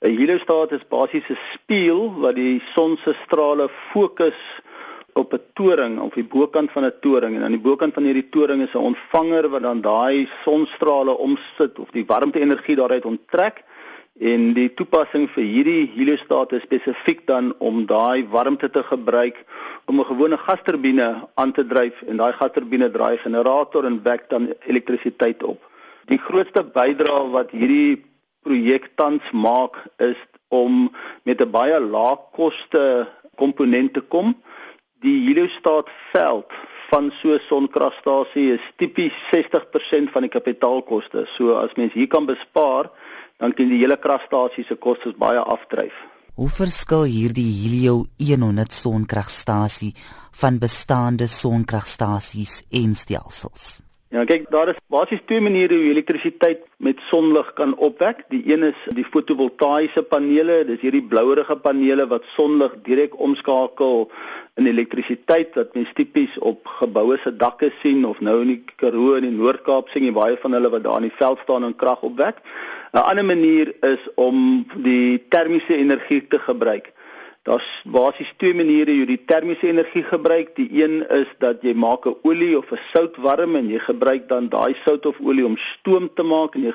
'n 0.00 0.14
Heliostaat 0.14 0.72
is 0.76 0.84
basies 0.94 1.28
'n 1.28 1.38
spieël 1.52 2.02
wat 2.22 2.36
die 2.36 2.62
son 2.72 2.96
se 3.04 3.12
strale 3.24 3.66
fokus 3.90 4.38
op 5.12 5.32
'n 5.34 5.42
toring 5.58 5.98
of 6.00 6.14
die 6.14 6.28
bokant 6.34 6.70
van 6.70 6.84
'n 6.84 6.92
toring. 7.00 7.34
En 7.36 7.42
aan 7.42 7.56
die 7.56 7.66
bokant 7.68 7.94
van 7.94 8.04
hierdie 8.04 8.28
toring 8.30 8.62
is 8.62 8.74
'n 8.74 8.86
ontvanger 8.90 9.48
wat 9.48 9.62
dan 9.62 9.80
daai 9.80 10.28
sonstrale 10.44 11.14
omsit 11.26 11.78
of 11.78 11.90
die 11.90 12.06
warmte-energie 12.06 12.76
daaruit 12.76 13.04
onttrek. 13.04 13.64
En 14.20 14.52
die 14.52 14.74
toepassing 14.74 15.30
vir 15.30 15.44
hierdie 15.44 15.90
heliostaat 15.96 16.52
is 16.52 16.62
spesifiek 16.62 17.26
dan 17.26 17.54
om 17.58 17.86
daai 17.86 18.26
warmte 18.30 18.70
te 18.70 18.82
gebruik 18.82 19.44
om 19.86 19.98
'n 19.98 20.10
gewone 20.12 20.38
gasturbine 20.38 21.28
aan 21.34 21.52
te 21.52 21.66
dryf. 21.66 22.02
En 22.02 22.16
daai 22.16 22.32
gasturbine 22.32 22.90
draai 22.90 23.16
generator 23.16 23.84
en 23.84 24.02
wek 24.02 24.28
dan 24.28 24.54
elektrisiteit 24.66 25.42
op. 25.42 25.58
Die 26.06 26.18
grootste 26.18 26.62
bydrae 26.64 27.30
wat 27.30 27.50
hierdie 27.50 28.06
projek 28.42 28.90
tans 28.96 29.22
maak 29.32 29.76
is 29.98 30.16
om 30.48 30.90
met 31.22 31.40
'n 31.40 31.50
baie 31.50 31.80
lae 31.80 32.16
koste 32.32 33.08
komponent 33.36 33.92
te 33.92 34.00
kom 34.00 34.34
Die 34.98 35.28
heliostaat 35.28 35.86
veld 36.10 36.54
van 36.90 37.12
so 37.20 37.34
'n 37.34 37.40
sonkragstasie 37.48 38.52
is 38.54 38.64
tipies 38.76 39.14
60% 39.30 40.10
van 40.10 40.22
die 40.22 40.30
kapitaalkoste. 40.30 41.26
So 41.36 41.54
as 41.54 41.76
mens 41.76 41.92
hier 41.92 42.06
kan 42.06 42.26
bespaar, 42.26 42.90
dan 43.36 43.54
kan 43.54 43.68
die 43.68 43.78
hele 43.78 43.96
kragstasie 43.96 44.64
se 44.64 44.74
kostes 44.74 45.14
baie 45.14 45.38
afdryf. 45.38 45.94
Hoe 46.34 46.48
verskil 46.48 47.02
hierdie 47.02 47.52
Helio 47.62 48.06
100 48.16 48.72
sonkragstasie 48.72 49.94
van 50.30 50.58
bestaande 50.58 51.26
sonkragstasies 51.26 52.62
en 52.70 52.94
stelsels? 52.94 53.87
Ja, 54.08 54.22
kyk, 54.24 54.46
daar 54.48 54.70
is 54.72 54.78
basies 54.88 55.20
twee 55.28 55.40
maniere 55.44 55.76
hoe 55.76 55.90
elektrisiteit 55.90 56.62
met 56.80 57.00
sonlig 57.10 57.50
kan 57.58 57.74
opwek. 57.76 58.22
Die 58.32 58.40
een 58.48 58.62
is 58.70 58.86
die 58.96 59.04
fotovoltaïese 59.04 60.00
panele, 60.08 60.62
dis 60.64 60.80
hierdie 60.80 61.02
blouerige 61.04 61.58
panele 61.60 62.06
wat 62.08 62.24
sonlig 62.32 62.78
direk 62.86 63.18
omskakel 63.20 64.06
in 64.56 64.70
elektrisiteit 64.70 65.52
wat 65.60 65.76
mens 65.76 65.92
tipies 65.92 66.40
op 66.40 66.72
geboue 66.78 67.18
se 67.20 67.34
dakke 67.36 67.68
sien 67.82 68.06
of 68.08 68.24
nou 68.24 68.38
in 68.46 68.54
die 68.54 68.74
Karoo 68.80 69.18
in 69.20 69.28
die 69.28 69.34
Noord-Kaap 69.36 69.92
sien 69.92 70.08
jy 70.08 70.16
baie 70.16 70.40
van 70.40 70.56
hulle 70.56 70.72
wat 70.72 70.88
daar 70.88 71.02
in 71.02 71.10
die 71.10 71.18
veld 71.20 71.44
staan 71.44 71.68
en 71.68 71.76
krag 71.76 72.00
opwek. 72.08 72.40
'n 72.96 73.04
Ander 73.04 73.28
manier 73.28 73.74
is 73.84 74.08
om 74.16 74.64
die 74.88 75.20
termiese 75.28 75.76
energie 75.76 76.24
te 76.26 76.38
gebruik. 76.38 76.94
Daar's 77.48 77.68
basies 77.88 78.28
twee 78.36 78.52
maniere 78.54 78.92
hoe 78.92 79.06
die 79.08 79.22
termiese 79.24 79.70
energie 79.70 80.02
gebruik. 80.04 80.50
Die 80.58 80.68
een 80.82 81.00
is 81.16 81.30
dat 81.40 81.62
jy 81.64 81.72
maak 81.72 82.04
'n 82.06 82.18
olie 82.22 82.58
of 82.58 82.72
'n 82.72 82.80
sout 82.92 83.16
warm 83.16 83.56
en 83.56 83.70
jy 83.72 83.78
gebruik 83.78 84.28
dan 84.28 84.48
daai 84.48 84.74
sout 84.84 85.06
of 85.06 85.16
olie 85.20 85.46
om 85.46 85.56
stoom 85.56 86.10
te 86.14 86.22
maak 86.22 86.54
en 86.54 86.62
jy 86.62 86.74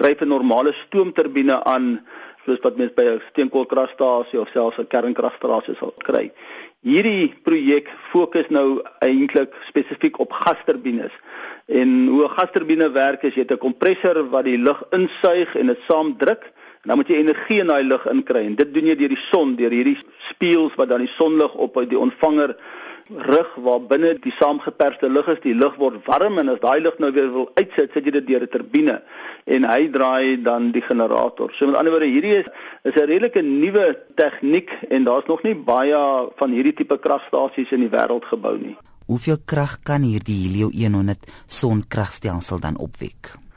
dryf 0.00 0.20
'n 0.20 0.28
normale 0.28 0.72
stoomturbine 0.72 1.64
aan 1.64 2.00
soos 2.44 2.60
wat 2.62 2.76
mens 2.76 2.94
by 2.94 3.02
'n 3.02 3.22
steenkoolkragstasie 3.30 4.40
of 4.40 4.48
selfs 4.48 4.78
'n 4.78 4.86
kernkragstasie 4.86 5.76
sal 5.76 5.92
kry. 5.98 6.32
Hierdie 6.80 7.34
projek 7.42 7.92
fokus 8.10 8.48
nou 8.48 8.80
eintlik 9.00 9.52
spesifiek 9.68 10.18
op 10.18 10.32
gasturbines. 10.32 11.12
En 11.66 12.06
hoe 12.06 12.24
'n 12.24 12.36
gasturbine 12.38 12.90
werk 12.90 13.22
is 13.22 13.34
jy 13.34 13.42
het 13.42 13.52
'n 13.52 13.58
kompressor 13.58 14.30
wat 14.30 14.44
die 14.44 14.58
lug 14.58 14.82
insuig 14.90 15.56
en 15.56 15.66
dit 15.66 15.80
saamdruk 15.86 16.52
dan 16.88 16.96
moet 16.96 17.10
jy 17.12 17.20
energie 17.20 17.60
in 17.60 17.70
daai 17.70 17.84
lug 17.84 18.06
inkry 18.08 18.46
en 18.48 18.54
dit 18.56 18.74
doen 18.74 18.86
jy 18.90 18.96
deur 18.96 19.12
die 19.12 19.24
son, 19.28 19.56
deur 19.58 19.74
hierdie 19.74 19.98
spieëls 20.30 20.76
wat 20.80 20.88
dan 20.88 21.04
die 21.04 21.14
sonlig 21.18 21.54
op 21.54 21.76
die 21.88 21.98
ontvanger 22.00 22.56
rig 23.08 23.48
waar 23.64 23.80
binne 23.88 24.14
die 24.20 24.32
saamgeperste 24.36 25.08
lug 25.08 25.28
is, 25.32 25.40
die 25.40 25.54
lug 25.56 25.76
word 25.80 26.00
warm 26.06 26.38
en 26.40 26.52
as 26.52 26.60
daai 26.60 26.80
lug 26.84 26.98
nou 27.00 27.10
weer 27.12 27.30
wil 27.32 27.48
uitsit, 27.56 27.92
sit 27.94 28.08
jy 28.08 28.12
dit 28.18 28.26
deur 28.26 28.42
'n 28.44 28.52
turbine 28.52 29.00
en 29.46 29.64
hy 29.64 29.88
draai 29.88 30.42
dan 30.42 30.72
die 30.72 30.82
generator. 30.82 31.52
So 31.54 31.66
met 31.66 31.76
ander 31.76 31.92
woorde, 31.92 32.06
hierdie 32.06 32.36
is 32.40 32.46
is 32.84 32.96
'n 32.96 33.08
redelike 33.08 33.42
nuwe 33.42 33.96
tegniek 34.14 34.70
en 34.90 35.04
daar's 35.04 35.26
nog 35.26 35.42
nie 35.42 35.54
baie 35.54 36.28
van 36.36 36.50
hierdie 36.50 36.74
tipe 36.74 36.98
kragstasies 36.98 37.72
in 37.72 37.80
die 37.80 37.92
wêreld 37.96 38.24
gebou 38.24 38.56
nie. 38.58 38.76
Hoeveel 39.06 39.38
krag 39.44 39.78
kan 39.82 40.02
hierdie 40.02 40.44
Helio 40.44 40.68
100 40.70 41.18
sonkragstelsel 41.46 42.60
dan 42.60 42.76
opwek? 42.76 43.47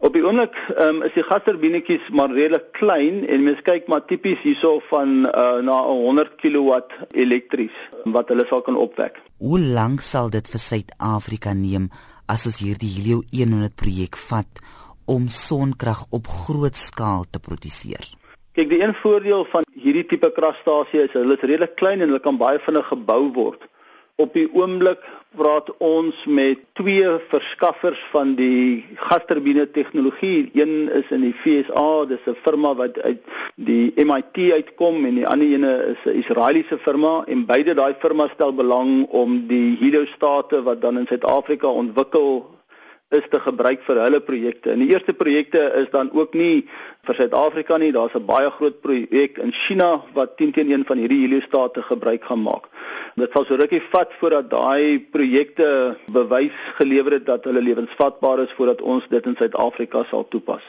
Op 0.00 0.14
die 0.16 0.22
oomblik 0.24 0.56
um, 0.80 1.02
is 1.04 1.12
die 1.12 1.22
gasturbinetjies 1.28 2.06
maar 2.16 2.32
redelik 2.32 2.70
klein 2.72 3.18
en 3.28 3.42
mens 3.44 3.58
kyk 3.66 3.88
maar 3.92 4.06
tipies 4.08 4.38
hierso 4.40 4.78
van 4.88 5.26
uh, 5.28 5.58
na 5.60 5.74
100 5.84 6.38
kW 6.40 6.78
elektries 7.12 7.76
wat 8.08 8.32
hulle 8.32 8.46
sal 8.48 8.62
kan 8.64 8.78
opwek. 8.80 9.18
Hoe 9.44 9.60
lank 9.60 10.00
sal 10.00 10.32
dit 10.32 10.48
vir 10.48 10.62
Suid-Afrika 10.64 11.52
neem 11.52 11.90
as 12.32 12.46
ons 12.48 12.62
hierdie 12.64 12.88
Helio 12.94 13.20
100 13.28 13.76
projek 13.76 14.16
vat 14.30 14.64
om 15.04 15.28
sonkrag 15.28 16.06
op 16.16 16.32
groot 16.46 16.80
skaal 16.80 17.28
te 17.28 17.42
produseer? 17.44 18.08
Kyk, 18.56 18.70
die 18.72 18.80
een 18.80 18.96
voordeel 19.02 19.44
van 19.52 19.68
hierdie 19.76 20.06
tipe 20.08 20.32
kragstasie 20.32 21.04
is 21.04 21.12
hulle 21.12 21.36
is 21.36 21.44
redelik 21.44 21.76
klein 21.76 22.00
en 22.00 22.08
hulle 22.08 22.24
kan 22.24 22.40
baie 22.40 22.62
vinnig 22.64 22.88
gebou 22.88 23.26
word. 23.36 23.68
Op 24.20 24.34
die 24.36 24.48
oomblik 24.52 25.00
praat 25.38 25.70
ons 25.80 26.24
met 26.26 26.58
twee 26.76 27.08
verskaffers 27.30 28.00
van 28.12 28.34
die 28.36 28.84
gasturbine 29.00 29.64
tegnologie. 29.70 30.50
Een 30.58 30.90
is 30.92 31.08
in 31.14 31.24
die 31.24 31.32
FSA, 31.32 32.04
dis 32.10 32.26
'n 32.26 32.36
firma 32.44 32.74
wat 32.74 33.00
uit 33.00 33.22
die 33.54 33.92
MIT 33.96 34.52
uitkom 34.52 35.04
en 35.04 35.14
die 35.14 35.26
ander 35.26 35.46
ene 35.46 35.72
is 35.94 36.02
'n 36.04 36.18
Israeliese 36.20 36.78
firma 36.78 37.24
en 37.26 37.46
beide 37.46 37.74
daai 37.74 37.94
firmas 37.98 38.30
stel 38.34 38.52
belang 38.52 39.06
om 39.08 39.46
die 39.46 39.76
heliostate 39.80 40.62
wat 40.62 40.80
dan 40.82 40.98
in 40.98 41.06
Suid-Afrika 41.06 41.66
ontwikkel 41.66 42.59
is 43.10 43.26
te 43.30 43.40
gebruik 43.42 43.82
vir 43.86 43.98
hulle 44.04 44.20
projekte. 44.22 44.70
En 44.70 44.82
die 44.82 44.90
eerste 44.92 45.12
projekte 45.18 45.62
is 45.80 45.90
dan 45.90 46.12
ook 46.14 46.34
nie 46.38 46.66
vir 47.08 47.18
Suid-Afrika 47.18 47.78
nie, 47.78 47.92
daar's 47.92 48.14
'n 48.14 48.26
baie 48.26 48.50
groot 48.50 48.80
projek 48.80 49.38
in 49.38 49.52
China 49.52 50.02
wat 50.14 50.36
10 50.36 50.52
teen 50.52 50.70
1 50.70 50.84
van 50.86 50.98
hierdie 50.98 51.22
heliostate 51.26 51.82
gebruik 51.82 52.24
gaan 52.24 52.42
maak. 52.42 52.68
Dit 53.16 53.32
sal 53.32 53.44
so 53.44 53.56
rukkie 53.56 53.82
vat 53.90 54.12
voordat 54.20 54.50
daai 54.50 54.98
projekte 55.10 55.96
bewys 56.06 56.54
gelewer 56.78 57.12
het 57.12 57.26
dat 57.26 57.44
hulle 57.44 57.62
lewensvatbaar 57.62 58.38
is 58.38 58.52
voordat 58.52 58.80
ons 58.80 59.08
dit 59.08 59.26
in 59.26 59.36
Suid-Afrika 59.36 60.04
sal 60.10 60.28
toepas. 60.28 60.62